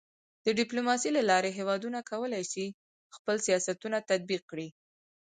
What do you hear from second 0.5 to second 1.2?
ډيپلوماسۍ